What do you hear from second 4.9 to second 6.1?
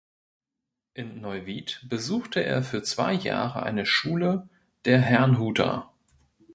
Herrnhuter.